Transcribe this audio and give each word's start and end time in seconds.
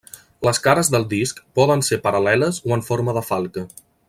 Les 0.47 0.59
cares 0.67 0.89
del 0.95 1.05
disc 1.11 1.43
poden 1.59 1.85
ser 1.91 2.01
paral·leles 2.09 2.61
o 2.71 2.75
en 2.79 2.87
forma 2.91 3.19
de 3.19 3.27
falca. 3.33 3.69